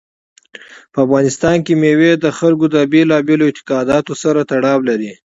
[0.93, 5.11] په افغانستان کې مېوې د خلکو له بېلابېلو اعتقاداتو سره تړاو لري.